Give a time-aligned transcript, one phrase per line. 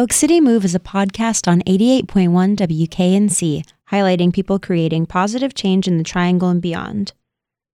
[0.00, 5.98] Oak City Move is a podcast on 88.1 WKNC, highlighting people creating positive change in
[5.98, 7.12] the Triangle and beyond.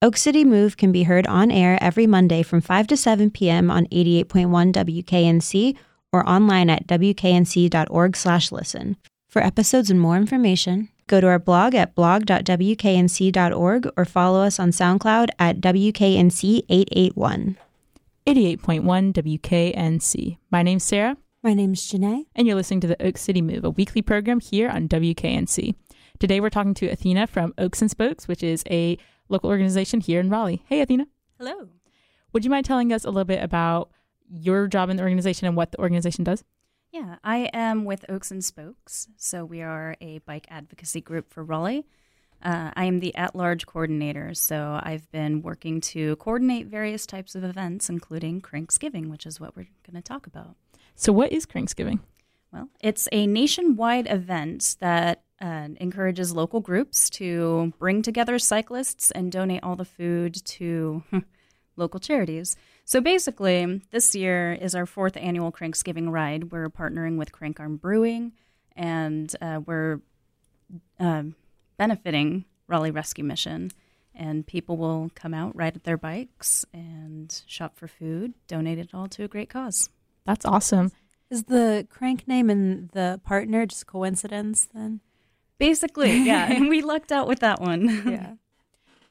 [0.03, 3.71] Oak City Move can be heard on air every Monday from 5 to 7 p.m.
[3.71, 5.77] on 88.1 WKNC
[6.13, 8.97] or online at wknc.org/listen.
[9.29, 14.71] For episodes and more information, go to our blog at blog.wknc.org or follow us on
[14.71, 17.57] SoundCloud at WKNC881.
[18.27, 20.39] 88.1 WKNC.
[20.51, 21.17] My name's Sarah.
[21.47, 22.27] My name's Janae.
[22.35, 25.77] And you're listening to the Oak City Move, a weekly program here on WKNC.
[26.19, 30.19] Today we're talking to Athena from Oaks and Spokes, which is a local organization here
[30.19, 30.65] in Raleigh.
[30.67, 31.07] Hey, Athena.
[31.39, 31.69] Hello.
[32.33, 33.93] Would you mind telling us a little bit about
[34.29, 36.43] your job in the organization and what the organization does?
[36.91, 39.07] Yeah, I am with Oaks and Spokes.
[39.17, 41.87] So we are a bike advocacy group for Raleigh.
[42.43, 47.37] Uh, I am the at large coordinator, so I've been working to coordinate various types
[47.37, 50.57] of events, including Cranksgiving, which is what we're going to talk about.
[50.97, 52.01] So, what is Cranksgiving?
[52.53, 59.31] Well, it's a nationwide event that uh, encourages local groups to bring together cyclists and
[59.31, 61.03] donate all the food to
[61.77, 62.57] local charities.
[62.85, 66.51] So basically, this year is our fourth annual Cranksgiving ride.
[66.51, 68.33] We're partnering with Crank Arm Brewing,
[68.75, 70.01] and uh, we're
[70.99, 71.25] uh,
[71.77, 73.71] benefiting Raleigh Rescue Mission.
[74.15, 79.09] And people will come out, ride their bikes, and shop for food, donate it all
[79.09, 79.91] to a great cause.
[80.27, 80.93] That's awesome.
[81.31, 85.01] Is the crank name and the partner just coincidence then?
[85.59, 86.53] Basically, yeah.
[86.53, 88.03] And we lucked out with that one.
[88.11, 88.35] Yeah.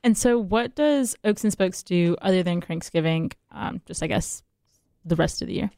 [0.03, 3.33] And so, what does Oaks and Spokes do other than Cranksgiving?
[3.51, 4.43] Um, just, I guess,
[5.03, 5.71] the rest of the year.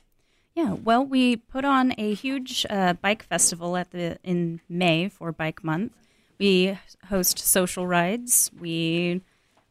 [0.53, 5.31] Yeah, well, we put on a huge uh, bike festival at the in May for
[5.31, 5.93] Bike Month.
[6.39, 8.51] We host social rides.
[8.59, 9.21] We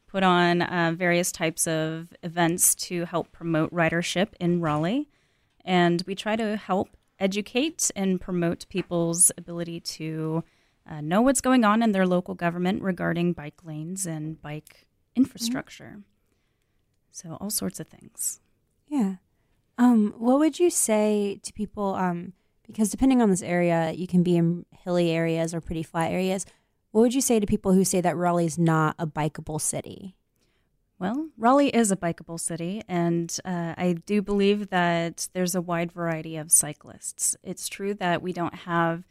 [0.06, 5.08] put on uh, various types of events to help promote ridership in Raleigh,
[5.66, 10.44] and we try to help educate and promote people's ability to
[10.88, 14.86] uh, know what's going on in their local government regarding bike lanes and bike
[15.16, 15.96] infrastructure.
[15.98, 16.00] Mm-hmm.
[17.10, 18.40] So, all sorts of things.
[18.86, 19.16] Yeah.
[19.78, 21.94] Um, what would you say to people?
[21.94, 22.34] Um,
[22.66, 26.46] because depending on this area, you can be in hilly areas or pretty flat areas.
[26.90, 30.16] What would you say to people who say that Raleigh is not a bikeable city?
[30.98, 35.92] Well, Raleigh is a bikeable city, and uh, I do believe that there's a wide
[35.92, 37.36] variety of cyclists.
[37.42, 39.04] It's true that we don't have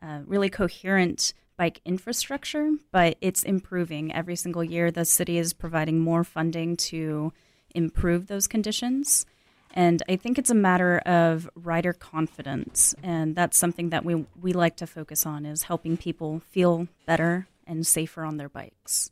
[0.00, 4.92] uh, really coherent bike infrastructure, but it's improving every single year.
[4.92, 7.32] The city is providing more funding to
[7.74, 9.26] improve those conditions.
[9.72, 14.52] And I think it's a matter of rider confidence, and that's something that we we
[14.52, 19.10] like to focus on is helping people feel better and safer on their bikes.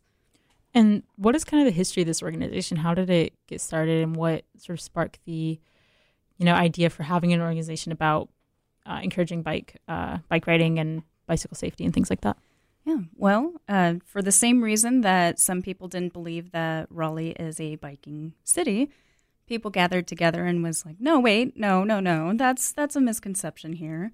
[0.74, 2.78] And what is kind of the history of this organization?
[2.78, 5.60] How did it get started, and what sort of sparked the,
[6.38, 8.28] you know, idea for having an organization about
[8.84, 12.36] uh, encouraging bike uh, bike riding and bicycle safety and things like that?
[12.84, 17.58] Yeah, well, uh, for the same reason that some people didn't believe that Raleigh is
[17.58, 18.90] a biking city,
[19.46, 23.74] people gathered together and was like, "No, wait, no, no, no, that's that's a misconception
[23.74, 24.10] here,"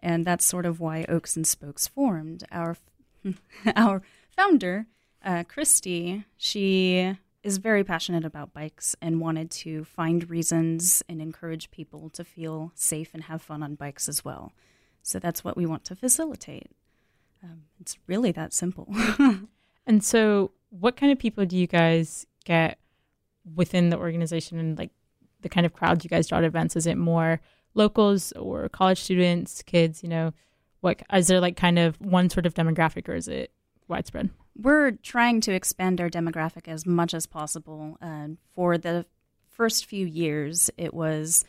[0.00, 2.44] and that's sort of why Oaks and Spokes formed.
[2.50, 2.76] Our
[3.76, 4.02] our
[4.34, 4.86] founder,
[5.24, 11.70] uh, Christy, she is very passionate about bikes and wanted to find reasons and encourage
[11.70, 14.52] people to feel safe and have fun on bikes as well.
[15.02, 16.70] So that's what we want to facilitate.
[17.42, 18.92] Um, it's really that simple.
[19.86, 22.78] and so, what kind of people do you guys get
[23.54, 24.90] within the organization and like
[25.40, 26.76] the kind of crowds you guys draw to events?
[26.76, 27.40] Is it more
[27.74, 30.02] locals or college students, kids?
[30.02, 30.34] You know,
[30.80, 33.52] what is there like kind of one sort of demographic or is it
[33.86, 34.30] widespread?
[34.58, 37.96] We're trying to expand our demographic as much as possible.
[38.02, 39.06] Uh, for the
[39.48, 41.44] first few years, it was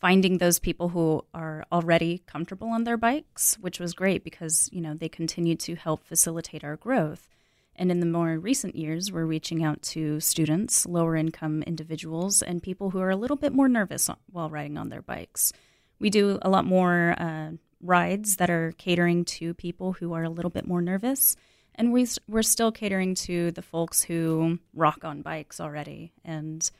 [0.00, 4.80] finding those people who are already comfortable on their bikes, which was great because you
[4.80, 7.28] know they continued to help facilitate our growth.
[7.76, 12.62] And in the more recent years, we're reaching out to students, lower income individuals, and
[12.62, 15.52] people who are a little bit more nervous while riding on their bikes.
[15.98, 20.30] We do a lot more uh, rides that are catering to people who are a
[20.30, 21.36] little bit more nervous
[21.74, 26.70] and we we're still catering to the folks who rock on bikes already, and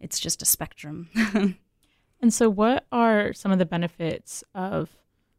[0.00, 1.08] it's just a spectrum.
[2.20, 4.90] and so, what are some of the benefits of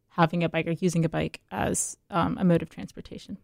[0.09, 3.37] having a bike or using a bike as um, a mode of transportation?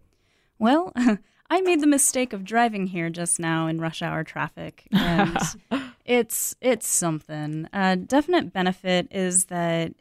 [0.57, 0.93] Well,
[1.49, 5.37] I made the mistake of driving here just now in rush hour traffic, and
[6.05, 7.67] it's it's something.
[7.73, 9.93] A definite benefit is that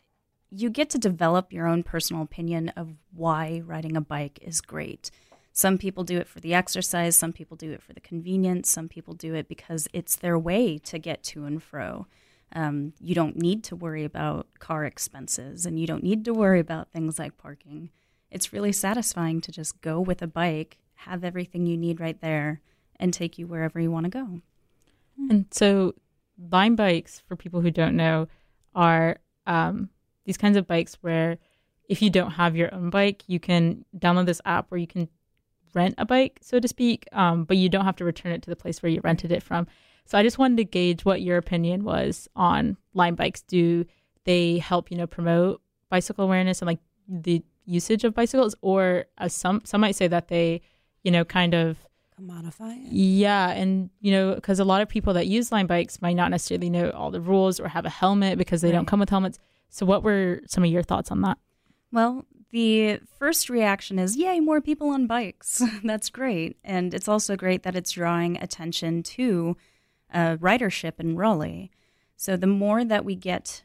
[0.50, 5.10] you get to develop your own personal opinion of why riding a bike is great.
[5.60, 8.88] Some people do it for the exercise, some people do it for the convenience, some
[8.88, 12.06] people do it because it's their way to get to and fro.
[12.54, 16.60] Um, you don't need to worry about car expenses and you don't need to worry
[16.60, 17.90] about things like parking.
[18.30, 22.62] It's really satisfying to just go with a bike, have everything you need right there,
[22.98, 24.40] and take you wherever you want to go.
[25.28, 25.94] And so,
[26.50, 28.28] Lime bikes, for people who don't know,
[28.74, 29.90] are um,
[30.24, 31.36] these kinds of bikes where
[31.86, 35.10] if you don't have your own bike, you can download this app where you can
[35.74, 38.50] rent a bike, so to speak, um, but you don't have to return it to
[38.50, 39.66] the place where you rented it from.
[40.04, 43.42] So I just wanted to gauge what your opinion was on Lime bikes.
[43.42, 43.84] Do
[44.24, 49.34] they help, you know, promote bicycle awareness and like the usage of bicycles, or as
[49.34, 50.62] some some might say that they,
[51.04, 51.78] you know, kind of
[52.20, 52.92] Commodify it.
[52.92, 56.30] yeah, and you know, because a lot of people that use Lime bikes might not
[56.30, 59.38] necessarily know all the rules or have a helmet because they don't come with helmets.
[59.68, 61.38] So, what were some of your thoughts on that?
[61.92, 65.62] Well, the first reaction is, yay, more people on bikes.
[65.84, 66.56] That's great.
[66.64, 69.56] And it's also great that it's drawing attention to
[70.12, 71.70] uh, ridership in Raleigh.
[72.16, 73.62] So the more that we get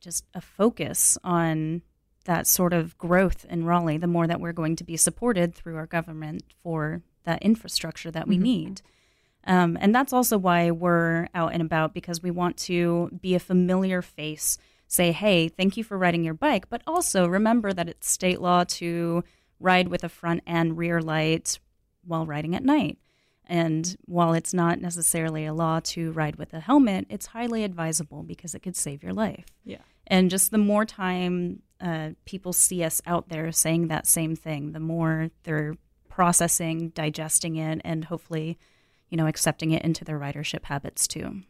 [0.00, 1.82] just a focus on
[2.24, 5.76] that sort of growth in Raleigh, the more that we're going to be supported through
[5.76, 8.42] our government for that infrastructure that we Mhm.
[8.42, 8.82] need.
[9.44, 13.38] Um, and that's also why we're out and about because we want to be a
[13.40, 14.58] familiar face
[14.90, 18.64] say, hey, thank you for riding your bike, but also remember that it's state law
[18.64, 19.22] to
[19.60, 21.60] ride with a front and rear light
[22.04, 22.98] while riding at night.
[23.46, 28.24] And while it's not necessarily a law to ride with a helmet, it's highly advisable
[28.24, 29.46] because it could save your life.
[29.64, 29.82] Yeah.
[30.08, 34.72] And just the more time uh, people see us out there saying that same thing,
[34.72, 35.76] the more they're
[36.08, 38.58] processing, digesting it, and hopefully,
[39.08, 41.42] you know, accepting it into their ridership habits too.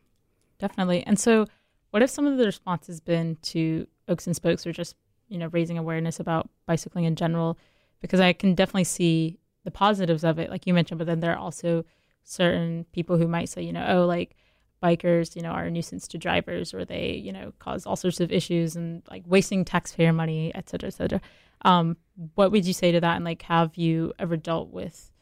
[0.59, 1.05] Definitely.
[1.07, 1.47] And so,
[1.91, 4.97] what if some of the responses been to Oaks and Spokes or just,
[5.29, 7.59] you know, raising awareness about bicycling in general?
[8.01, 11.33] Because I can definitely see the positives of it, like you mentioned, but then there
[11.33, 11.85] are also
[12.23, 14.37] certain people who might say, you know, oh, like
[14.83, 18.21] bikers, you know, are a nuisance to drivers or they, you know, cause all sorts
[18.21, 21.21] of issues and like wasting taxpayer money, et cetera, et cetera.
[21.63, 21.97] Um,
[22.35, 23.17] what would you say to that?
[23.17, 25.13] And like, have you ever dealt with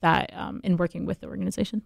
[0.00, 1.82] that um, in working with the organization?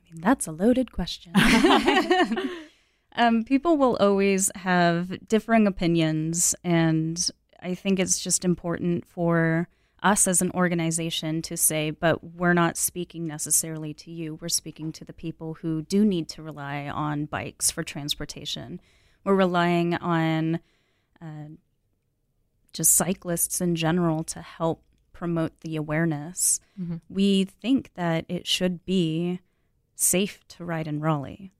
[0.00, 1.32] I mean, that's a loaded question.
[3.16, 7.28] um, people will always have differing opinions, and
[7.60, 9.68] I think it's just important for
[10.02, 14.34] us as an organization to say, but we're not speaking necessarily to you.
[14.34, 18.80] We're speaking to the people who do need to rely on bikes for transportation.
[19.24, 20.58] We're relying on
[21.20, 21.50] uh,
[22.72, 24.82] just cyclists in general to help
[25.12, 26.58] promote the awareness.
[26.80, 27.00] Mhm.
[27.08, 29.38] We think that it should be
[29.94, 31.52] safe to ride in Raleigh.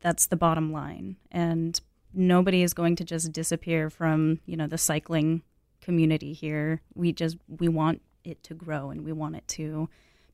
[0.00, 1.16] That's the bottom line.
[1.32, 1.80] And
[2.12, 5.42] nobody is going to just disappear from, you know, the cycling
[5.80, 6.82] community here.
[6.94, 9.88] We just we want it to grow and we want it to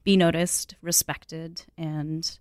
[0.05, 2.38] be noticed, respected, and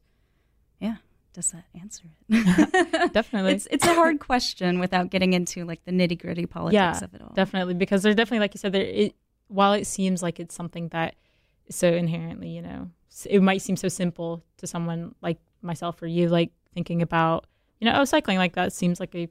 [0.79, 0.95] yeah,
[1.33, 3.13] does that answer it?
[3.13, 3.53] Definitely.
[3.53, 7.13] it's it's a hard question without getting into like the nitty gritty politics Yeah, of
[7.13, 7.33] it all.
[7.35, 9.15] definitely because there's definitely like you said there it
[9.47, 11.15] while it seems like it's something that
[11.67, 12.89] is so inherently you know
[13.29, 17.45] it might seem so simple to someone like myself or you like thinking about
[17.79, 19.27] you know oh cycling like that seems like a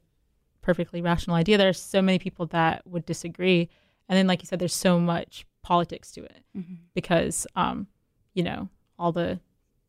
[0.62, 3.68] perfectly rational idea there are so many people that would disagree
[4.08, 6.78] and then like you said there's so much politics to it Mhm.
[6.94, 7.86] because um
[8.34, 9.40] you know all the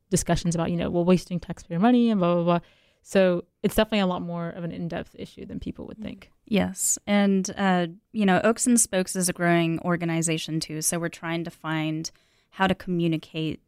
[0.09, 2.59] discussions about you know well wasting taxpayer money and blah blah blah
[3.03, 6.99] so it's definitely a lot more of an in-depth issue than people would think Yes.
[7.07, 10.81] And, uh, you know, Oaks and Spokes is a growing organization too.
[10.81, 12.11] So we're trying to find
[12.49, 13.61] how to communicate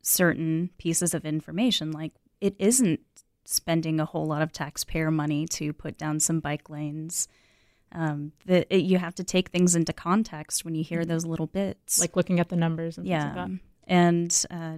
[0.00, 1.90] certain pieces of information.
[1.92, 2.12] Like,
[2.42, 3.00] it isn't
[3.44, 7.28] spending a whole lot of taxpayer money to put down some bike lanes.
[7.92, 11.46] Um, the, it, you have to take things into context when you hear those little
[11.46, 11.98] bits.
[12.00, 13.50] like looking at the numbers and things yeah like that
[13.86, 14.76] and uh,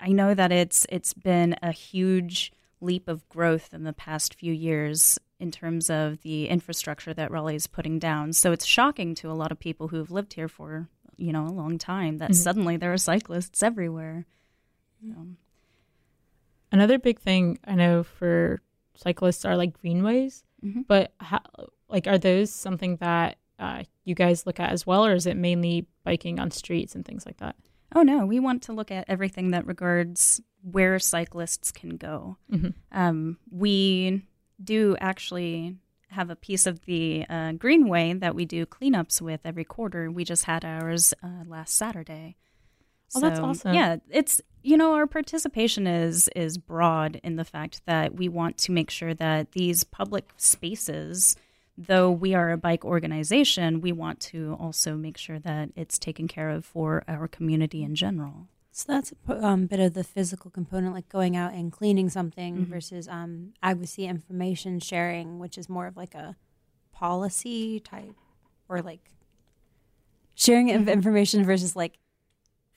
[0.00, 4.52] i know that it's it's been a huge leap of growth in the past few
[4.54, 9.30] years in terms of the infrastructure that raleigh is putting down so it's shocking to
[9.30, 12.34] a lot of people who've lived here for you know a long time that Mhm.
[12.36, 14.24] suddenly there are cyclists everywhere
[15.02, 15.26] So,
[16.72, 18.60] Another big thing I know for
[18.94, 20.86] cyclists are like greenways, mhm.
[20.86, 21.40] but how,
[21.88, 25.36] like are those something that uh, you guys look at as well, or is it
[25.36, 27.56] mainly biking on streets and things like that?
[27.92, 32.72] oh no we want to look at everything that regards where cyclists can go Mhm.
[32.92, 34.22] um, we
[34.62, 35.74] do actually
[36.10, 40.08] have a piece of the uh, greenway that we do cleanups with every quarter.
[40.10, 42.36] We just had ours uh, last Saturday.
[43.14, 43.74] Oh, that's awesome.
[43.74, 48.56] Yeah, it's you know our participation is is broad in the fact that we want
[48.58, 51.34] to make sure that these public spaces,
[51.78, 56.28] though we are a bike organization, we want to also make sure that it's taken
[56.28, 58.48] care of for our community in general.
[58.72, 62.66] So that's a um, bit of the physical component, like going out and cleaning something
[62.66, 62.68] Mhm.
[62.68, 66.36] versus um, advocacy information sharing, which is more of like a
[66.92, 68.14] policy type
[68.68, 69.10] or like
[70.34, 70.92] sharing of Mhm.
[70.92, 71.98] information versus like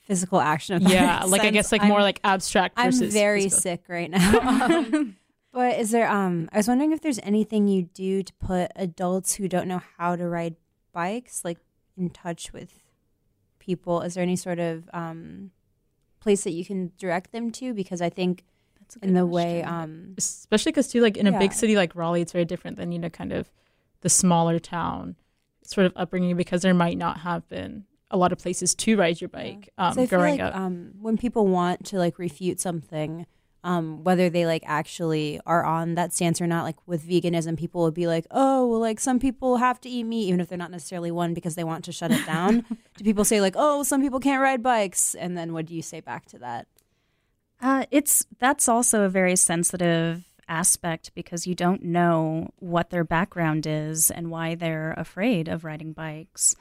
[0.03, 0.77] physical action.
[0.77, 3.61] if that Yeah, like I guess like I'm- more like abstract I'm versus very physical.
[3.61, 4.39] sick right now.
[4.39, 5.15] Um,
[5.53, 6.09] but is there?
[6.09, 9.81] Um, I was wondering if there's anything you do to put adults who don't know
[9.97, 10.55] how to ride
[10.93, 11.57] bikes like
[11.97, 12.71] in touch with
[13.59, 14.01] people.
[14.01, 15.51] Is there any sort of um,
[16.19, 17.73] place that you can direct them to?
[17.73, 18.43] Because I think
[18.79, 22.21] That's in the way, um, especially because too like in a big city like raleigh
[22.21, 23.51] it's very different than you know kind of
[24.01, 25.15] the smaller town
[25.63, 29.19] sort of upbringing because there might not have been a lot of places to ride
[29.19, 32.19] your bike um, so I feel growing like up um, when people want to like
[32.19, 33.25] refute something.
[33.65, 37.83] Um, whether they like actually are on that stance or not, like with veganism, people
[37.83, 40.57] would be like, "Oh, well, like some people have to eat meat, even if they're
[40.57, 42.65] not necessarily one because they want to shut it down."
[42.97, 45.81] do people say like, "Oh, some people can't ride bikes," and then what do you
[45.81, 46.67] say back to that?
[47.61, 53.65] Uh, it's that's also a very sensitive aspect because you don't know what their background
[53.65, 56.55] is and why they're afraid of riding bikes.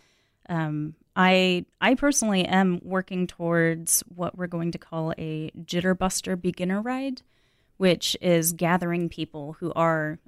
[0.48, 6.80] Um, I I personally am working towards what we're going to call a jitterbuster beginner
[6.80, 7.22] ride,
[7.76, 10.18] which is gathering people who are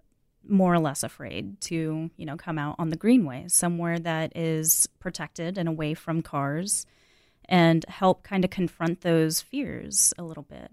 [0.47, 4.87] more or less afraid to you know come out on the greenway somewhere that is
[4.99, 6.85] protected and away from cars
[7.47, 10.71] and help kind of confront those fears a little bit.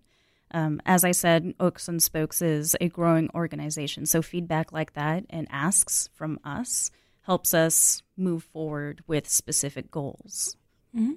[0.54, 4.06] Um, as I said, Oaks and Spokes is a growing organization.
[4.06, 6.92] So feedback like that and asks from us
[7.32, 10.58] helps us move forward with specific goals.
[10.94, 11.14] Mm-hmm.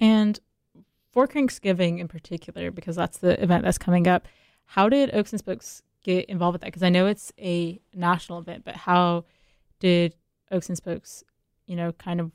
[0.00, 0.40] and
[1.12, 4.26] for cranksgiving in particular because that's the event that's coming up
[4.64, 8.40] how did oaks and spokes get involved with that because i know it's a national
[8.40, 9.24] event but how
[9.78, 10.16] did
[10.50, 11.22] oaks and spokes
[11.68, 12.32] you know kind of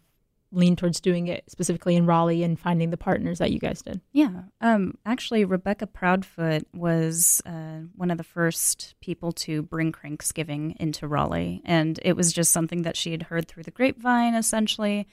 [0.51, 4.01] lean towards doing it specifically in raleigh and finding the partners that you guys did
[4.11, 4.43] Yeah.
[4.59, 11.07] Um, actually, Rebecca Proudfoot was uh, one of the first people to bring Cranksgiving into
[11.07, 11.61] Raleigh.
[11.63, 15.07] And it was just something that she had heard through the grapevine, essentially,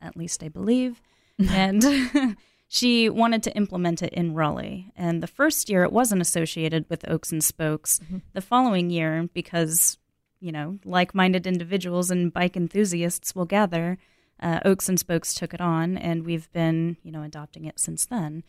[0.00, 1.02] at least I believe.
[1.50, 2.36] and
[2.68, 4.92] she wanted to implement it in Raleigh.
[4.96, 8.00] And the first year, it wasn't associated with Oaks and Spokes.
[8.00, 8.22] Mhm.
[8.32, 9.98] The following year, because,
[10.40, 13.98] you know, like minded individuals and bike enthusiasts will gather,
[14.40, 18.04] uh, Oaks and Spokes took it on, and we've been, you know, adopting it since
[18.06, 18.42] then.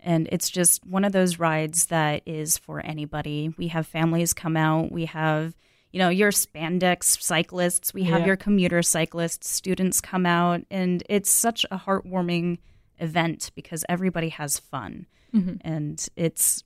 [0.00, 3.54] And it's just one of those rides that is for anybody.
[3.56, 4.92] We have families come out.
[4.92, 5.56] We have,
[5.90, 7.92] you know, your spandex cyclists.
[7.94, 8.26] We have Yeah.
[8.26, 9.48] your commuter cyclists.
[9.48, 12.58] Students come out, and it's such a heartwarming
[12.98, 15.56] event because everybody has fun, mm-hmm.
[15.62, 16.62] and it's,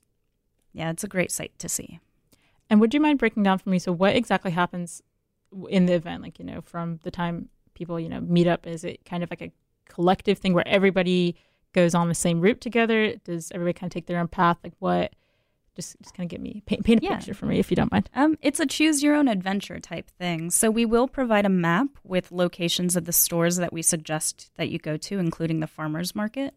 [0.73, 1.99] yeah, it's a great sight to see.
[2.69, 3.79] And would you mind breaking down for me?
[3.79, 5.01] So, what exactly happens
[5.69, 6.21] in the event?
[6.23, 7.49] Like, you know, from the time
[7.81, 9.51] people, you know, meet up, is it kind of like a
[9.89, 11.35] collective thing where everybody
[11.73, 13.15] goes on the same route together?
[13.23, 14.57] Does everybody kind of take their own path?
[14.63, 15.13] Like, what?
[15.75, 17.15] Just, just kind of get me paint, paint a Yeah.
[17.15, 18.07] picture for me if you don't mind.
[18.13, 20.51] Um, it's a choose your own adventure type thing.
[20.51, 24.69] So we will provide a map with locations of the stores that we suggest that
[24.69, 26.53] you go to, including the farmers market.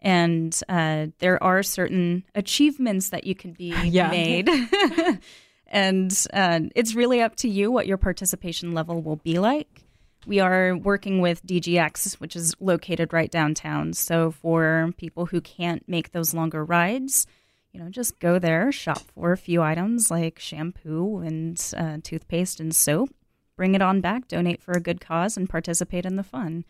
[0.00, 4.10] And uh, there are certain achievements that you can be Yeah.
[4.10, 4.48] made.
[5.66, 9.84] and uh, it's really up to you what your participation level will be like.
[10.26, 13.92] We are working with DGX, which is located right downtown.
[13.92, 17.26] So for people who can't make those longer rides,
[17.72, 22.60] you know, just go there, shop for a few items like shampoo and uh, toothpaste
[22.60, 23.10] and soap,
[23.56, 26.64] bring it on back, donate for a good cause, and participate in the fun.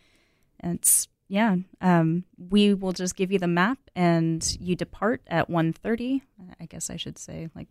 [0.59, 5.49] And it's yeah, um, we will just give you the map, and you depart at
[5.49, 6.21] 1.30.
[6.59, 7.69] I guess I should say like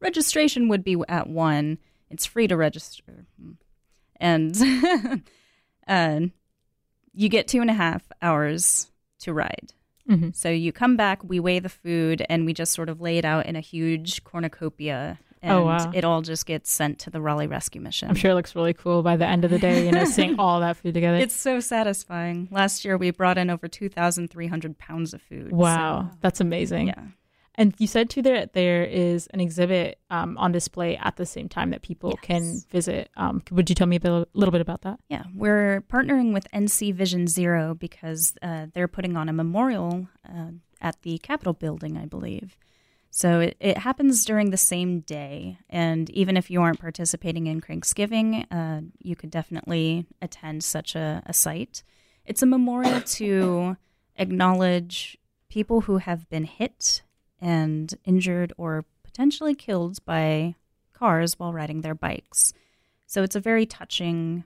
[0.00, 1.78] registration would be at one.
[2.10, 3.26] It's free to register,
[4.20, 4.56] and
[5.88, 6.20] uh,
[7.12, 9.72] you get two and a half hours to ride.
[10.08, 10.30] Mm-hmm.
[10.32, 13.24] So you come back, we weigh the food, and we just sort of lay it
[13.24, 15.18] out in a huge cornucopia.
[15.40, 15.92] And Oh, wow.
[15.94, 18.08] it all just gets sent to the Raleigh Rescue Mission.
[18.08, 20.40] I'm sure it looks really cool by the end of the day, you know, seeing
[20.40, 21.18] all that food together.
[21.18, 22.48] It's so satisfying.
[22.50, 25.52] Last year we brought in over 2,300 pounds of food.
[25.52, 26.88] wow, that's amazing.
[26.88, 27.02] yeah.
[27.58, 31.48] And you said too that there is an exhibit um, on display at the same
[31.48, 32.20] time that people Yes.
[32.22, 33.10] can visit.
[33.16, 35.00] Um, would you tell me a bit- little bit about that?
[35.08, 40.52] Yeah, we're partnering with NC Vision Zero because uh, they're putting on a memorial uh,
[40.80, 42.56] at the Capitol building, I believe.
[43.10, 45.58] So it, it happens during the same day.
[45.68, 51.22] And even if you aren't participating in Cranksgiving, uh, you could definitely attend such a,
[51.26, 51.82] a site.
[52.24, 53.76] It's a memorial to
[54.16, 57.02] acknowledge people who have been hit
[57.40, 60.54] and injured or potentially killed by
[60.92, 62.52] cars while riding their bikes.
[63.06, 64.44] So it's a very touching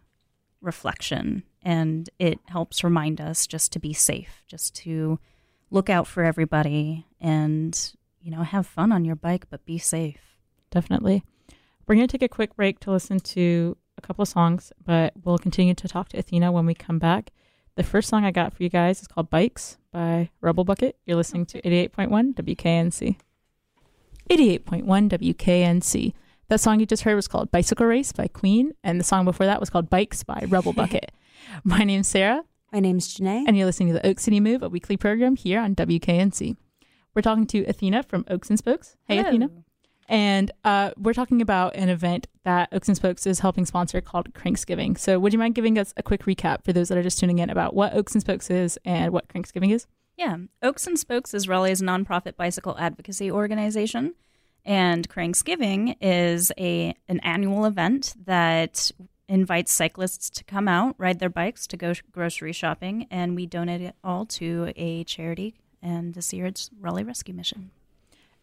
[0.60, 5.18] reflection and it helps remind us just to be safe, just to
[5.70, 10.38] look out for everybody and, you know, have fun on your bike, but be safe.
[10.70, 11.24] Definitely.
[11.86, 15.12] We're going to take a quick break to listen to a couple of songs, but
[15.24, 17.30] we'll continue to talk to Athena when we come back.
[17.74, 20.96] The first song I got for you guys is called Bikes by Rebel Bucket.
[21.06, 23.16] You're listening to 88.1 WKNC.
[24.28, 26.12] 88.1 WKNC.
[26.48, 29.46] That song you just heard was called Bicycle Race by Queen, and the song before
[29.46, 31.12] that was called Bikes by Rebel Bucket.
[31.64, 32.42] My name's Sarah.
[32.72, 33.44] My name's Janae.
[33.46, 36.56] And you're listening to the Oak City Move, a weekly program here on WKNC.
[37.14, 38.96] We're talking to Athena from Oaks and Spokes.
[39.06, 39.28] Hey, Hello.
[39.28, 39.50] Athena.
[40.12, 44.34] And uh, we're talking about an event that Oaks and Spokes is helping sponsor called
[44.34, 44.98] Cranksgiving.
[44.98, 47.38] So, would you mind giving us a quick recap for those that are just tuning
[47.38, 49.86] in about what Oaks and Spokes is and what Cranksgiving is?
[50.18, 54.14] Yeah, Oaks and Spokes is Raleigh's nonprofit bicycle advocacy organization,
[54.66, 58.90] and Cranksgiving is a an annual event that
[59.30, 63.80] invites cyclists to come out, ride their bikes, to go grocery shopping, and we donate
[63.80, 65.54] it all to a charity.
[65.80, 67.70] And this year it's Raleigh Rescue Mission.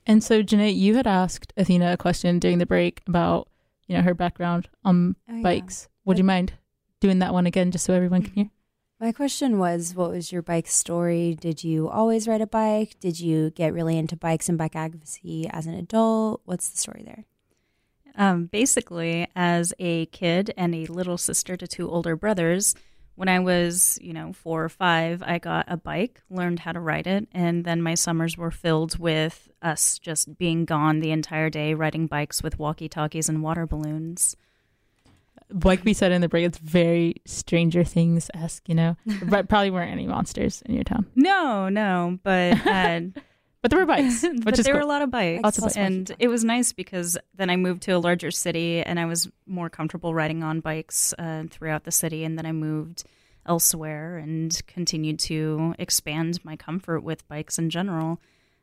[0.10, 3.48] And so, Janae, you had asked Athena a question during the break about
[3.88, 5.44] you know her background on Oh, yeah.
[5.44, 5.88] bikes.
[6.06, 6.54] Would you mind
[7.00, 8.50] doing that one again, just so everyone can hear?
[9.00, 11.38] My question was what was your bike story?
[11.40, 12.96] Did you always ride a bike?
[13.00, 16.42] Did you get really into bikes and bike advocacy as an adult?
[16.46, 17.26] What's the story there?
[18.16, 22.74] Um, basically, as a kid and a little sister to two older brothers,
[23.20, 26.80] when I was, you know, four or five, I got a bike, learned how to
[26.80, 31.50] ride it, and then my summers were filled with us just being gone the entire
[31.50, 34.38] day, riding bikes with walkie talkies and water balloons.
[35.52, 38.70] Like we said in the break, it's very Stranger Things esque.
[38.70, 38.96] You know,
[39.26, 43.02] but probably weren't any monsters in your town, No, no, but uh,
[43.62, 44.80] but there were bikes, which but is there cool.
[44.82, 45.78] were a lot of bikes, Lots of bikes.
[45.78, 49.30] and it was nice because then I moved to a larger city and I was
[49.46, 53.04] more comfortable riding on bikes uh, throughout the city, and then I moved
[53.46, 58.20] elsewhere and continued to expand my comfort with bikes in general.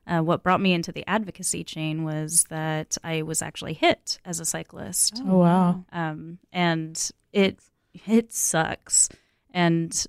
[0.07, 4.39] Uh, what brought me into the advocacy chain was that I was actually hit as
[4.39, 5.85] a cyclist, Oh wow!
[5.93, 7.59] um, and it
[8.07, 9.09] it sucks,
[9.53, 10.07] and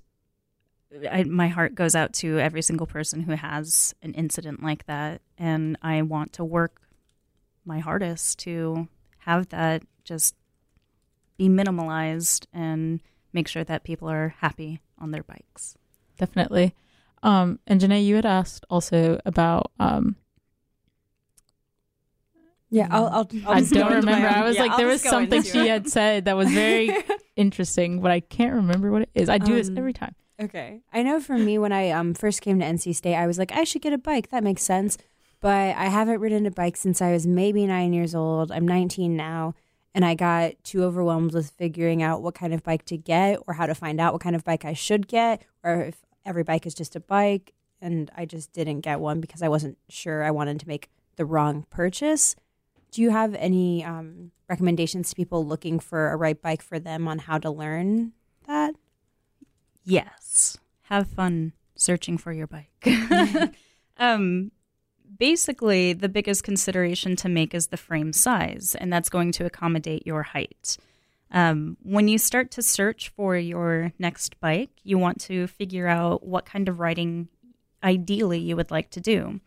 [1.12, 5.22] I, my heart goes out to every single person who has an incident like that,
[5.38, 6.82] and I want to work
[7.66, 8.88] my hardest to
[9.20, 10.36] have that just
[11.38, 13.02] be minimalized and
[13.34, 15.76] make sure that people are happy on their bikes.
[16.18, 16.74] Definitely.
[17.22, 19.72] Um, and Janae, you had asked also about.
[19.80, 20.16] Um,
[22.70, 23.08] Yeah, I'll.
[23.08, 24.28] I'll, I'll I just go don't remember.
[24.28, 26.96] I was yeah, like, I'll there was something she had said that was very
[27.36, 29.30] interesting, but I can't remember what it is.
[29.30, 30.16] I do this Um, every time.
[30.40, 30.82] Okay.
[30.94, 33.52] I know for me, when I um first came to NC State, I was like,
[33.52, 34.30] I should get a bike.
[34.30, 34.98] That makes sense.
[35.40, 38.52] But I haven't ridden a bike since I was maybe nine years old.
[38.52, 39.54] I'm 19 now.
[39.94, 43.56] And I got too overwhelmed with figuring out what kind of bike to get or
[43.56, 46.68] how to find out what kind of bike I should get or if every bike
[46.68, 47.54] is just a bike.
[47.82, 51.26] And I just didn't get one because I wasn't sure I wanted to make the
[51.26, 52.36] wrong purchase.
[52.92, 57.08] Do you have any um, recommendations to people looking for a right bike for them
[57.08, 58.14] on how to learn
[58.46, 58.76] that?
[59.88, 60.58] Yes.
[60.84, 62.86] Have fun searching for your bike.
[63.98, 64.52] um,
[65.18, 70.06] basically, the biggest consideration to make is the frame size, and that's going to accommodate
[70.06, 70.78] your height.
[71.32, 76.26] Um, when you start to search for your next bike, you want to figure out
[76.26, 77.30] what kind of riding
[77.82, 79.40] ideally you would like to do.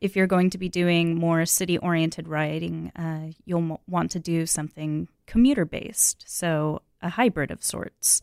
[0.00, 4.20] If you're going to be doing more city oriented riding, uh, you'll m- want to
[4.20, 8.22] do something commuter based, so a hybrid of sorts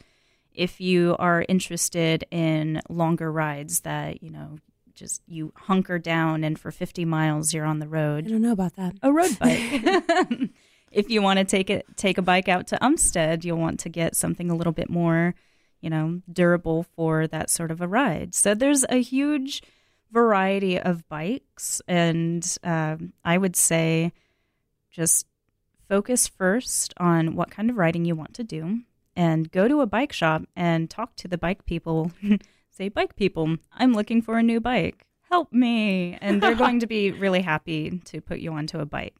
[0.53, 4.57] if you are interested in longer rides that you know
[4.95, 8.25] just you hunker down and for 50 miles you're on the road.
[8.27, 8.95] I don't know about that.
[9.01, 9.81] a road bike
[10.91, 13.89] if you want to take it take a bike out to Umstead you'll want to
[13.89, 15.35] get something a little bit more
[15.81, 19.61] you know durable for that sort of a ride so there's a huge
[20.11, 24.13] variety of bikes and um, i would say
[24.91, 25.25] just
[25.89, 28.79] focus first on what kind of riding you want to do
[29.15, 32.11] and go to a bike shop and talk to the bike people.
[32.71, 35.05] Say, bike people, I'm looking for a new bike.
[35.29, 36.17] Help me.
[36.21, 39.15] And they're going to be really happy to put you onto a bike.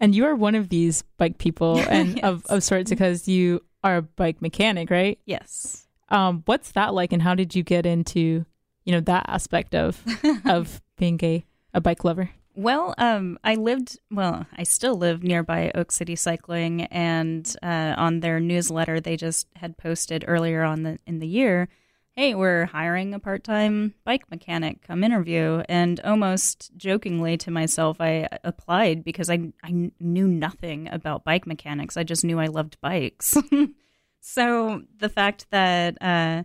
[0.00, 3.98] And you are one of these bike people and of, of sorts because you are
[3.98, 5.18] a bike mechanic, right?
[5.26, 5.86] Yes.
[6.08, 8.46] Um, what's that like, and how did you get into
[8.84, 10.02] you know that aspect of
[10.46, 12.30] of being a a bike lover?
[12.58, 18.18] Well, um, I lived, well, I still live nearby Oak City Cycling, and uh, on
[18.18, 21.68] their newsletter, they just had posted earlier on the in the year,
[22.16, 24.82] "Hey, we're hiring a part-time bike mechanic.
[24.82, 31.22] Come interview." And almost jokingly to myself, I applied because I I knew nothing about
[31.22, 31.96] bike mechanics.
[31.96, 33.36] I just knew I loved bikes.
[34.20, 36.42] so the fact that uh,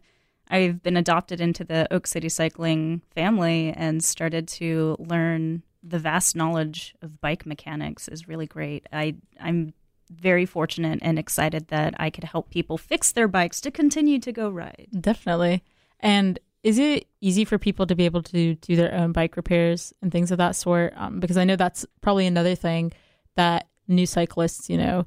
[0.47, 6.35] I've been adopted into the Oak City Cycling family and started to learn the vast
[6.35, 8.87] knowledge of bike mechanics is really great.
[8.91, 9.73] I I'm
[10.09, 14.31] very fortunate and excited that I could help people fix their bikes to continue to
[14.31, 14.87] go ride.
[14.99, 15.63] Definitely.
[15.99, 19.93] And is it easy for people to be able to do their own bike repairs
[20.01, 20.93] and things of that sort?
[20.95, 22.93] Um, because I know that's probably another thing
[23.35, 25.05] that new cyclists, you know,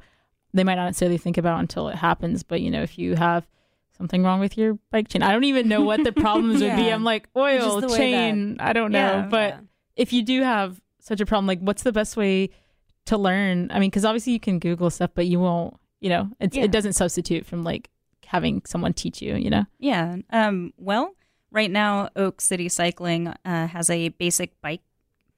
[0.53, 2.43] they might not necessarily think about until it happens.
[2.43, 3.47] But you know, if you have
[3.97, 6.77] something wrong with your bike chain, I don't even know what the problems yeah.
[6.77, 6.91] would be.
[6.93, 8.57] I'm like oil chain.
[8.57, 9.61] That, I don't know, yeah, but yeah.
[9.97, 12.51] If you do have such a problem, like what's the best way
[13.07, 13.71] to learn?
[13.71, 15.79] I mean, because obviously you can Google stuff, but you won't.
[16.01, 17.89] You know, it doesn't substitute from like
[18.27, 19.35] having someone teach you.
[19.35, 19.65] You know.
[19.79, 20.17] Yeah.
[20.31, 20.73] Um.
[20.77, 21.15] Well
[21.57, 24.83] right now, Oak City Cycling uh, has a basic bike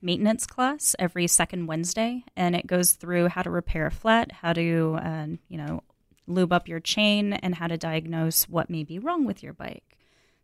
[0.02, 4.52] maintenance class every second Wednesday, and it goes through how to repair a flat, how
[4.52, 5.82] to, uh, you know,
[6.26, 9.97] lube up your chain, and how to diagnose what may be wrong with your bike.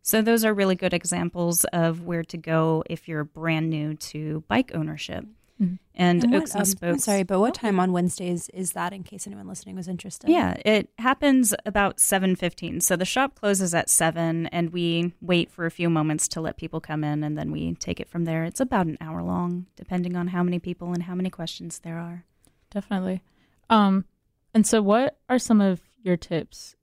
[0.07, 4.43] So, those are really good examples of where to go if you're brand new to
[4.47, 5.25] bike ownership.
[5.59, 5.75] Mm-hmm.
[5.95, 8.93] And, and what, um, I'm sorry, but what time on Wednesdays is that?
[8.93, 10.29] In case anyone listening was interested.
[10.29, 12.81] Yeah, it happens about seven fifteen.
[12.81, 16.57] So the shop closes at seven, and we wait for a few moments to let
[16.57, 18.43] people come in, and then we take it from there.
[18.43, 21.97] It's about an hour long, depending on how many people and how many questions there
[21.97, 22.25] are.
[22.69, 23.23] Definitely.
[23.71, 24.05] Um,
[24.53, 26.75] and so, what are some of your tips,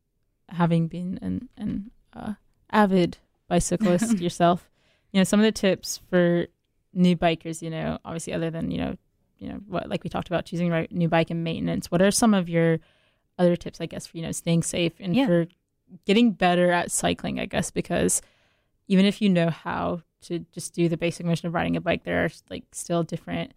[0.49, 2.33] having been an an uh,
[2.73, 4.69] avid bicyclist yourself?
[5.13, 6.47] You know, some of the tips for
[6.95, 8.97] new bikers, you know, obviously other than, you know,
[9.39, 12.11] you know, what like we talked about choosing right new bike and maintenance, what are
[12.11, 12.79] some of your
[13.39, 15.27] other tips, I guess, for, you know, staying safe and yeah.
[15.27, 15.47] for
[16.07, 18.23] getting better at cycling, I guess, because
[18.89, 22.05] even if you know how to just do the basic motion of riding a bike,
[22.05, 23.53] there are like still different,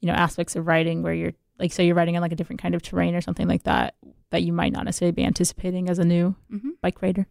[0.00, 2.60] you know, aspects of riding where you're like, say you're riding on like a different
[2.60, 3.94] kind of terrain or something like that,
[4.30, 6.70] that you might not necessarily be anticipating as a new mm-hmm.
[6.80, 7.26] bike rider.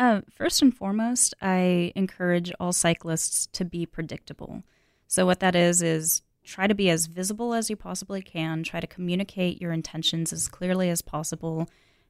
[0.00, 4.62] Uh, first and foremost, I encourage all cyclists to be predictable.
[5.06, 8.80] So, what that is, is try to be as visible as you possibly can, try
[8.80, 11.68] to communicate your intentions as clearly as possible,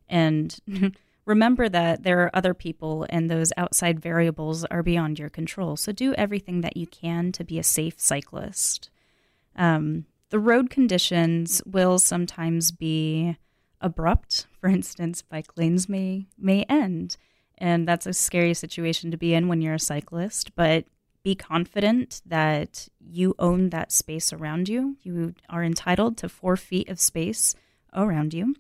[0.08, 0.56] and
[1.26, 5.76] remember that there are other people and those outside variables are beyond your control.
[5.76, 8.88] So, do everything that you can to be a safe cyclist.
[9.56, 13.36] Um, the road conditions will sometimes be
[13.80, 14.46] abrupt.
[14.60, 17.16] For instance, bike lanes may may end
[17.60, 20.86] and that's a scary situation to be in when you're a cyclist, but
[21.22, 24.96] be confident that you own that space around you.
[25.02, 27.54] You are entitled to four feet of space
[27.92, 28.54] around you.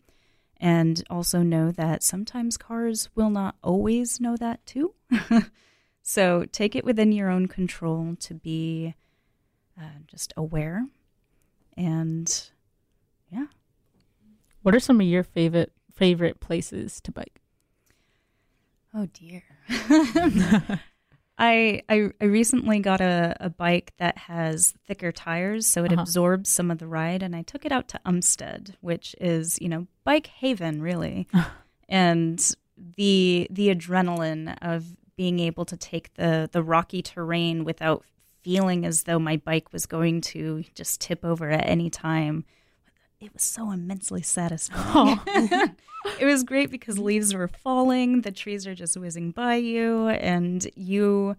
[0.58, 4.92] And also know that sometimes cars will not always know that too.
[6.02, 8.94] so take it within your own control to be
[9.80, 10.86] uh, just aware.
[11.78, 12.50] And
[13.32, 13.46] yeah.
[14.60, 17.40] What are some of your favorite favorite places to bike?
[18.94, 19.42] Oh dear.
[21.42, 26.02] I, I, I recently got a, a bike that has thicker tires, so it uh-huh.
[26.02, 29.68] absorbs some of the ride, and I took it out to Umstead, which is you
[29.68, 31.26] know bike haven really,
[31.88, 32.54] and
[32.96, 38.04] the the adrenaline of being able to take the the rocky terrain without
[38.42, 42.44] feeling as though my bike was going to just tip over at any time
[43.20, 45.20] it was so immensely satisfying.
[46.18, 50.66] it was great because leaves were falling, the trees are just whizzing by you, and
[50.74, 51.36] you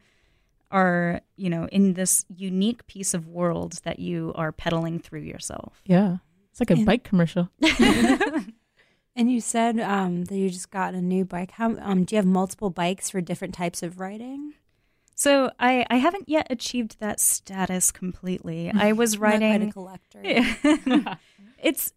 [0.69, 5.81] are, you know, in this unique piece of world that you are pedaling through yourself.
[5.85, 6.17] Yeah.
[6.51, 7.49] It's like a and, bike commercial.
[9.15, 11.51] and you said um, that you just got a new bike.
[11.51, 14.53] How um, do you have multiple bikes for different types of riding?
[15.15, 18.71] So I, I haven't yet achieved that status completely.
[18.73, 20.21] I was riding a collector.
[21.63, 21.93] It's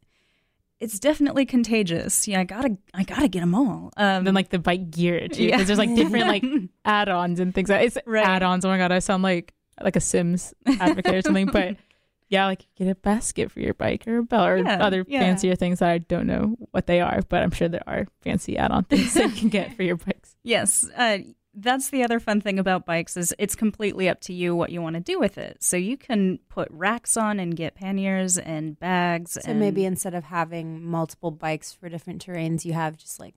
[0.81, 2.29] it's definitely contagious.
[2.29, 3.91] Yeah, I gotta I gotta get them all.
[3.97, 5.65] Um, then like the bike gear too, because yeah.
[5.65, 6.45] there's like different like
[6.85, 7.69] add-ons and things.
[7.69, 8.25] Like, it's right.
[8.25, 8.65] add-ons.
[8.65, 11.47] Oh my god, I sound like like a Sims advocate or something.
[11.47, 11.77] But
[12.29, 15.21] yeah, like get a basket for your bike or a belt or yeah, other yeah.
[15.21, 18.59] fancier things that I don't know what they are, but I'm sure there are fancy
[18.59, 20.37] add-on things that you can get for your bikes.
[20.43, 21.19] Yes, uh,
[21.57, 24.83] that's the other fun thing about bikes is it's completely up to you what you
[24.83, 25.63] want to do with it.
[25.63, 29.33] So you can put racks on and get panniers and bags.
[29.33, 33.35] So and maybe instead of having multiple bikes for different terrains, you have just like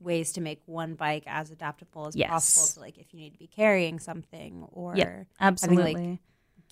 [0.00, 2.30] ways to make one bike as adaptable as yes.
[2.30, 5.92] possible to like if you need to be carrying something or yep, absolutely.
[5.92, 6.20] Having, like,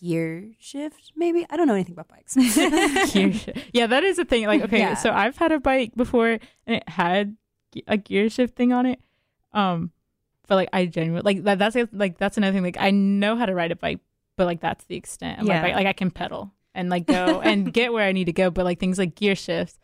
[0.01, 2.37] gear shift maybe i don't know anything about bikes
[3.13, 4.95] gear shift yeah that is a thing like okay yeah.
[4.95, 7.37] so i've had a bike before and it had
[7.89, 9.01] a gear shift thing on it
[9.53, 9.91] um
[10.49, 12.65] but like I genuinely like that, that's like that's another thing.
[12.65, 14.01] Like I know how to ride a bike,
[14.37, 15.63] but like that's the extent of yeah.
[15.63, 15.75] bike.
[15.75, 18.65] Like I can pedal and like go and get where I need to go, but
[18.65, 19.79] like things like gear shifts,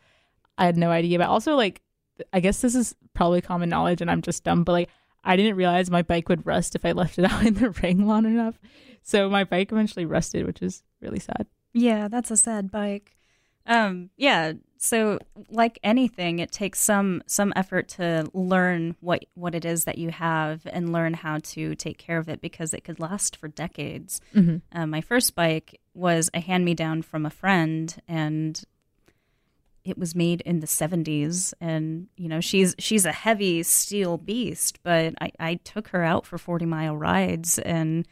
[0.57, 1.19] I had no idea.
[1.19, 1.81] But also like
[2.33, 4.63] I guess this is probably common knowledge, and I'm just dumb.
[4.63, 4.89] But like
[5.23, 8.07] I didn't realize my bike would rust if I left it out in the rain
[8.07, 8.59] long enough.
[9.03, 11.45] So my bike eventually rusted, which is really sad.
[11.73, 13.15] Yeah, that's a sad bike.
[13.65, 14.53] Um, yeah.
[14.77, 19.97] So, like anything, it takes some some effort to learn what what it is that
[19.97, 23.47] you have and learn how to take care of it because it could last for
[23.47, 24.21] decades.
[24.35, 24.57] Mm-hmm.
[24.77, 28.63] Uh, my first bike was a hand me down from a friend, and
[29.85, 34.79] it was made in the 70s and you know she's she's a heavy steel beast
[34.83, 38.07] but I, I took her out for 40 mile rides and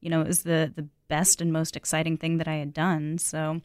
[0.00, 3.18] you know it was the the best and most exciting thing that i had done
[3.18, 3.60] so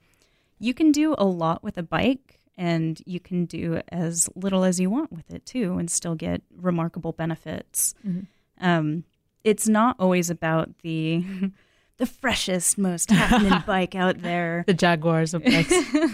[0.62, 4.80] you can do a lot with a bike and you can do as little as
[4.80, 8.28] you want with it too and still get remarkable benefits Mhm.
[8.60, 9.04] um,
[9.44, 11.24] it's not always about the
[11.98, 15.74] the freshest most happening bike out there The Jaguars of bikes.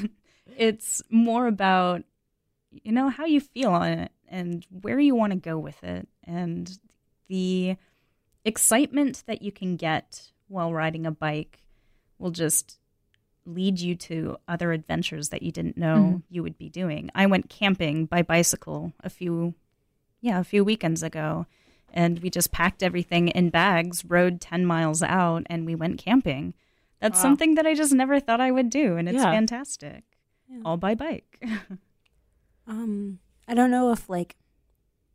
[0.58, 2.04] it's more about
[2.72, 6.08] you know how you feel on it and where you want to go with it
[6.24, 6.78] and
[7.30, 7.76] the
[8.46, 11.64] excitement that you can get while riding a bike
[12.20, 12.80] will just
[13.48, 16.24] lead you to other adventures that you didn't know Mhm.
[16.30, 17.10] you would be doing.
[17.16, 19.56] I went camping by bicycle a few
[20.20, 21.46] yeah, a few weekends ago
[21.94, 26.54] and we just packed everything in bags, rode 10 miles out and we went camping.
[27.00, 27.22] That's Wow.
[27.24, 29.32] something that I just never thought I would do and it's Yeah.
[29.32, 30.04] fantastic
[30.50, 30.60] Yeah.
[30.66, 31.42] all by bike.
[32.68, 34.36] Um, I don't know if like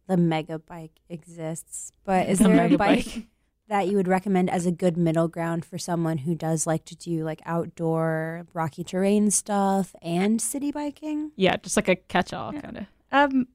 [0.07, 3.27] the mega bike exists, but is The there a mega bike bike.
[3.73, 6.95] That you would recommend as a good middle ground for someone who does like to
[6.95, 11.33] do like outdoor rocky terrain stuff and city biking?
[11.37, 12.61] yeah, just like a catch-all Yeah.
[12.61, 12.85] kind of.
[13.11, 13.49] um,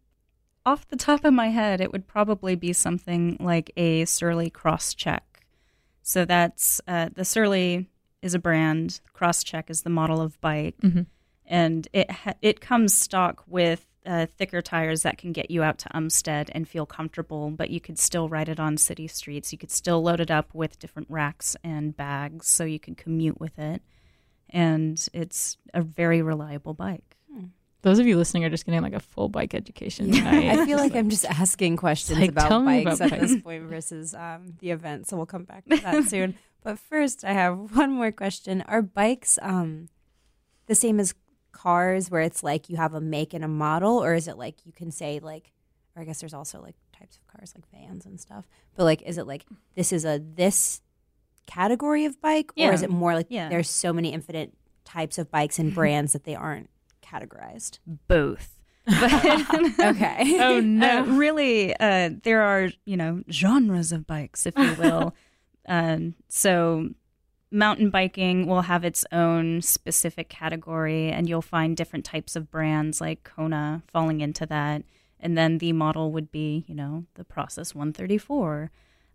[0.66, 4.96] off the top of my head, it would probably be something like a Surly Cross
[4.96, 5.46] Check.
[6.02, 7.88] So that's uh, the Surly
[8.24, 9.00] is a brand.
[9.14, 11.04] Cross Check is the model of bike, Mm-hmm.
[11.46, 15.78] and it ha- it comes stock with uh, thicker tires that can get you out
[15.80, 19.52] to Umstead and feel comfortable, but you could still ride it on city streets.
[19.52, 23.40] You could still load it up with different racks and bags, so you can commute
[23.40, 23.82] with it,
[24.50, 27.18] and it's a very reliable bike.
[27.84, 30.12] Those of you listening are just getting like a full bike education.
[30.12, 30.30] Yeah.
[30.30, 34.16] I feel like I'm just asking questions like, about bikes about at this point versus
[34.16, 35.08] um, the event.
[35.08, 36.36] So we'll come back to that soon.
[36.64, 39.90] But first, I have one more question: Are bikes um,
[40.66, 41.14] the same as
[41.58, 44.66] cars, where it's like you have a make and a model, or is it like
[44.66, 45.52] you can say like,
[45.96, 48.46] or I guess there's also like types of cars like vans and stuff.
[48.76, 50.82] But like, is it like this is a this
[51.46, 53.50] category of bike, or is it more like Yeah.
[53.50, 54.54] there's so many infinite
[54.86, 56.70] types of bikes and brands that they aren't
[57.02, 57.80] categorized?
[58.08, 58.54] Both.
[58.90, 60.38] Okay.
[60.42, 61.00] Oh, no.
[61.02, 65.14] Uh, really, uh, there are you know genres of bikes, if you will.
[65.68, 66.90] um, so,
[67.52, 73.00] mountain biking will have its own specific category, and you'll find different types of brands
[73.00, 74.84] like Kona falling into that.
[75.20, 78.72] And then the model would be, you know, the Process 134.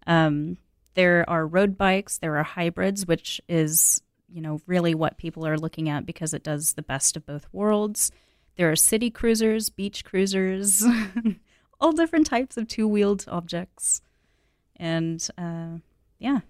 [0.06, 0.56] Um,
[0.94, 5.58] there are road bikes, there are hybrids, which is, you know, really what people are
[5.58, 8.10] looking at because it does the best of both worlds.
[8.56, 10.84] There are city cruisers, beach cruisers,
[11.80, 14.02] all different types of two wheeled objects.
[14.76, 15.78] And uh,
[16.18, 16.40] yeah,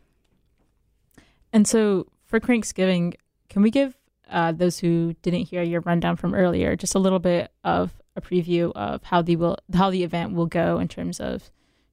[1.53, 3.15] And so for Cranksgiving,
[3.49, 3.95] can we give
[4.31, 8.21] uh, those who didn't hear your rundown from earlier just a little bit of a
[8.21, 11.51] preview of how the will how the event will go in terms of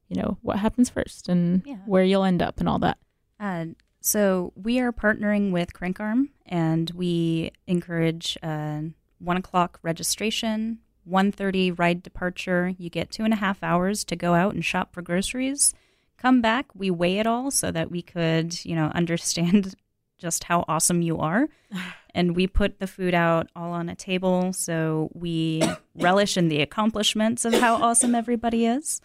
[0.08, 1.78] you know what happens first and Yeah.
[1.86, 2.98] where you'll end up and all that.
[3.40, 3.66] Uh,
[4.02, 8.82] so we are partnering with Crankarm, and we encourage uh,
[9.20, 12.74] one o'clock registration, one thirty ride departure.
[12.78, 15.74] You get two and a half hours to go out and shop for groceries.
[16.22, 19.76] Come back, we weigh it all so that we could, you know, understand
[20.18, 21.48] just how awesome you are.
[22.16, 25.62] And we put the food out all on a table, so we
[25.96, 29.00] relish in the accomplishments of how awesome everybody is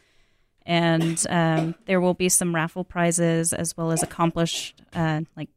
[0.66, 5.48] and um, there will be some raffle prizes as well as accomplished uh, like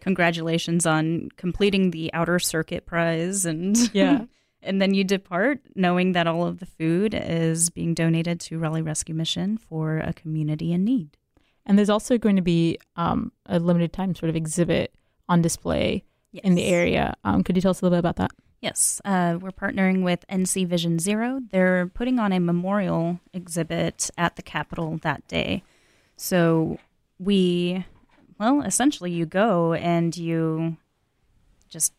[0.00, 4.26] congratulations on completing the outer circuit prize and Yeah.
[4.64, 8.82] and then you depart knowing that all of the food is being donated to Raleigh
[8.82, 11.16] Rescue Mission for a community in need.
[11.66, 14.94] And there's also going to be um, a limited time sort of exhibit
[15.28, 17.14] on display in the area.
[17.24, 18.32] Um, could you tell us a little bit about that?
[18.60, 21.40] Yes, uh, we're partnering with NC Vision Zero.
[21.50, 25.62] They're putting on a memorial exhibit at the Capitol that day.
[26.16, 26.78] So
[27.18, 27.84] we,
[28.38, 30.78] well, essentially, you go and you
[31.68, 31.92] just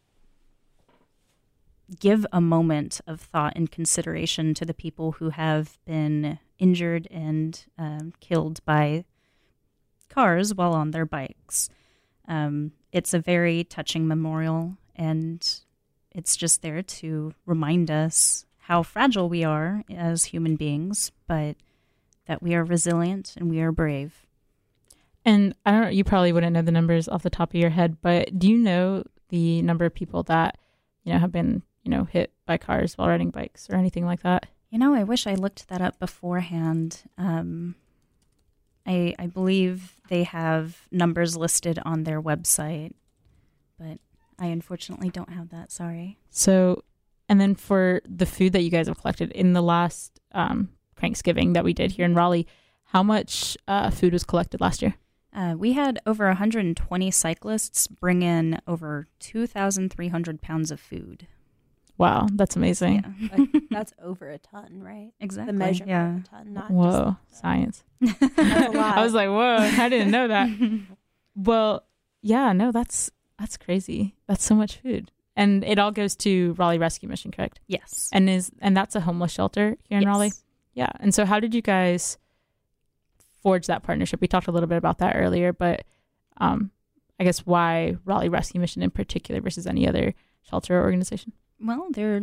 [2.00, 7.66] give a moment of thought and consideration to the people who have been injured and
[7.78, 9.06] um, killed by
[10.10, 11.70] cars while on their bikes.
[12.28, 15.48] Um, it's a very touching memorial, and
[16.12, 21.56] it's just there to remind us how fragile we are as human beings, but
[22.26, 24.26] that we are resilient and we are brave.
[25.24, 27.98] And I don't you probably wouldn't know the numbers off the top of your head,
[28.02, 30.58] but do you know the number of people that,
[31.04, 34.24] you know, have been, you know, hit by cars while riding bikes or anything like
[34.24, 34.48] that?
[34.70, 37.04] You know, I wish I looked that up beforehand.
[37.18, 37.76] Um,
[38.86, 42.92] I, I believe they have numbers listed on their website,
[43.80, 44.00] but
[44.38, 45.72] I unfortunately don't have that.
[45.72, 46.18] Sorry.
[46.30, 46.84] So,
[47.30, 50.70] and then for the food that you guys have collected in the last um,
[51.00, 52.48] Cranksgiving that we did here in Raleigh,
[52.86, 54.96] how much uh, food was collected last year?
[55.34, 61.28] Uh, we had over 120 cyclists bring in over 2,300 pounds of food.
[61.98, 63.04] Wow, that's amazing.
[63.20, 63.30] Yeah.
[63.38, 65.12] Like, that's over a ton, right?
[65.20, 65.54] exactly.
[65.54, 66.16] The measurement yeah.
[66.16, 67.84] of a ton, not Whoa, just science.
[68.02, 68.98] That's a lot.
[68.98, 70.50] I was like, whoa, I didn't know that.
[71.38, 71.84] Well,
[72.22, 74.16] yeah, no, that's that's crazy.
[74.26, 77.60] That's so much food, and it all goes to Raleigh Rescue Mission, correct?
[77.68, 78.10] yes.
[78.14, 80.08] And is and that's a homeless shelter here in Yes.
[80.08, 80.32] Raleigh.
[80.76, 80.92] Yeah.
[81.02, 82.18] And so, how did you guys
[83.44, 84.22] forge that partnership?
[84.22, 85.84] We talked a little bit about that earlier, but
[86.38, 86.72] um,
[87.20, 91.34] I guess why Raleigh Rescue Mission in particular versus any other shelter or organization?
[91.66, 92.22] Well, there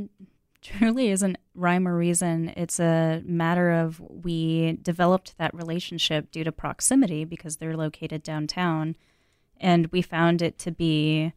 [0.62, 2.52] truly isn't rhyme or reason.
[2.56, 8.96] It's a matter of we developed that relationship due to proximity because they're located downtown.
[9.60, 11.32] And we found it to be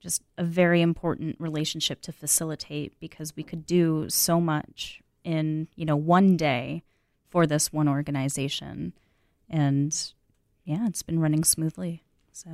[0.00, 5.84] just a very important relationship to facilitate because we could do so much in, you
[5.84, 6.84] know, one day
[7.28, 8.92] for this one organization.
[9.50, 10.12] And
[10.64, 12.04] yeah, it's been running smoothly.
[12.32, 12.50] So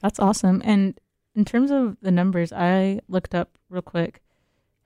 [0.00, 0.60] That's awesome.
[0.64, 0.98] And
[1.34, 4.22] in terms of the numbers, I looked up real quick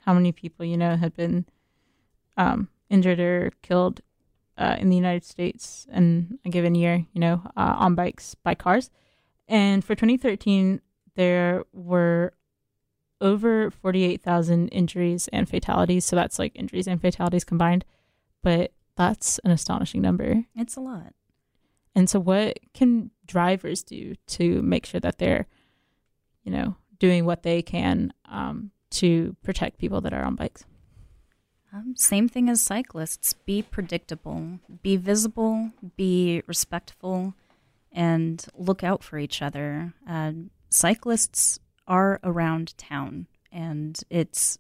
[0.01, 1.47] how many people you know had been
[2.37, 4.01] um, injured or killed
[4.59, 8.55] uh, in the United States in a given year, you know, uh, on bikes by
[8.55, 8.91] cars.
[9.49, 10.81] And for 2013,
[11.15, 12.35] there were
[13.21, 16.05] over 48,000 injuries and fatalities.
[16.05, 17.85] So that's like injuries and fatalities combined.
[18.43, 20.45] But that's an astonishing number.
[20.55, 21.15] it's a lot.
[21.95, 25.47] And so, what can drivers do to make sure that they're,
[26.45, 30.65] you know, doing what they can um, to protect people that are on bikes?
[31.73, 33.33] Um, same thing as cyclists.
[33.33, 37.35] Be predictable, be visible, be respectful,
[37.91, 39.95] and look out for each other.
[40.09, 40.33] Uh,
[40.69, 44.59] cyclists are around town, and it's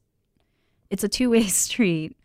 [0.90, 2.16] it's a two way street.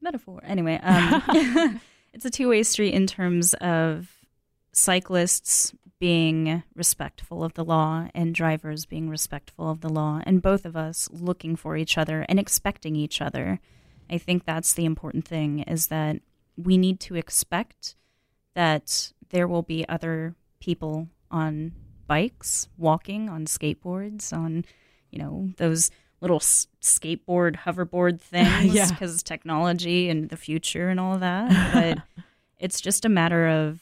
[0.00, 0.40] Metaphor.
[0.44, 1.80] Anyway, um,
[2.14, 4.17] it's a two way street in terms of
[4.78, 10.64] cyclists being respectful of the law and drivers being respectful of the law, and both
[10.64, 13.58] of us looking for each other and expecting each other.
[14.08, 16.20] I think that's the important thing is that
[16.56, 17.96] we need to expect
[18.54, 21.72] that there will be other people on
[22.06, 24.64] bikes, walking, on skateboards, on,
[25.10, 28.88] you know, those little s- skateboard, hoverboard things Yeah.
[28.88, 31.72] because technology and the future and all of that.
[31.74, 32.24] But
[32.58, 33.80] it's just a matter of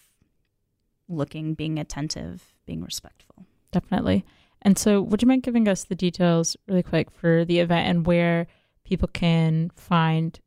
[1.08, 3.46] looking, being attentive, being respectful.
[3.72, 4.24] Definitely.
[4.62, 8.06] And so, would you mind giving us the details really quick for the event and
[8.06, 8.46] where
[8.84, 10.38] people can find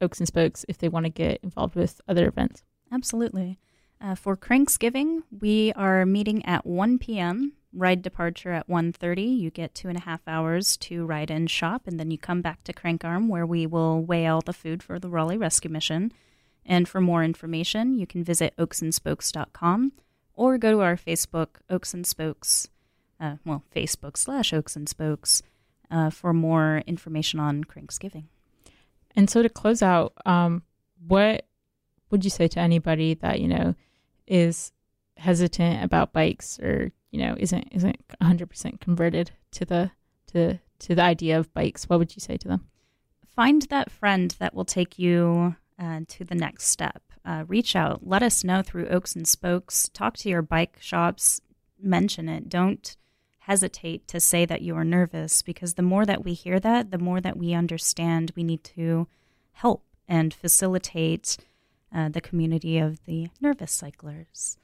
[0.00, 2.62] Oaks and Spokes if they want to get involved with other events?
[2.90, 3.58] Absolutely.
[4.00, 7.52] Uh, for Cranksgiving, we are meeting at 1 p.m.
[7.72, 9.38] Ride departure at 1.30.
[9.38, 12.40] You get two and a half hours to ride and shop, and then you come
[12.40, 15.70] back to Crank Arm where we will weigh all the food for the Raleigh Rescue
[15.70, 16.12] Mission.
[16.64, 19.92] And for more information, you can visit oaksandspokes.com
[20.38, 22.68] or go to our Facebook, Oaks and Spokes,
[23.20, 25.42] uh, well, Facebook slash Oaks and Spokes,
[25.90, 28.24] uh, for more information on Cranksgiving.
[29.16, 30.62] And so, to close out, um,
[31.06, 31.46] what
[32.10, 33.74] would you say to anybody that you know
[34.26, 34.72] is
[35.16, 39.90] hesitant about bikes or you know isn't isn't 100% converted to the
[40.28, 41.88] to to the idea of bikes?
[41.88, 42.68] What would you say to them?
[43.38, 47.07] find that friend that will take you uh, to the next step.
[47.28, 48.06] Uh, reach out.
[48.06, 49.90] Let us know through Oaks and Spokes.
[49.90, 51.42] Talk to your bike shops.
[51.78, 52.48] Mention it.
[52.48, 52.96] Don't
[53.40, 56.98] hesitate to say that you are nervous because the more that we hear that, the
[56.98, 59.08] more that we understand we need to
[59.52, 61.36] help and facilitate
[61.94, 64.56] uh, the community of the nervous cyclers.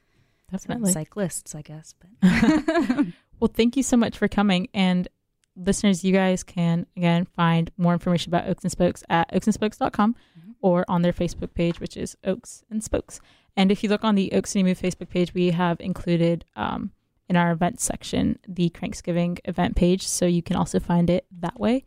[0.50, 0.92] Definitely.
[0.92, 1.94] Cyclists, I guess.
[1.98, 2.10] But
[3.40, 4.68] Well, thank you so much for coming.
[4.72, 5.08] And
[5.56, 10.43] listeners, you guys can again find more information about Oaks and Spokes at oaksandspokes.com Mhm.
[10.64, 13.20] Or on their Facebook page, which is Oaks and Spokes.
[13.54, 16.90] And if you look on the Oak City Move Facebook page, we have included um,
[17.28, 21.60] in our events section the Cranksgiving event page, so you can also find it that
[21.60, 21.84] way.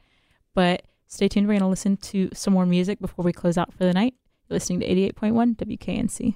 [0.54, 1.48] But stay tuned.
[1.48, 4.14] We're going to listen to some more music before we close out for the night.
[4.48, 6.36] You're listening to 88.1 WKNC.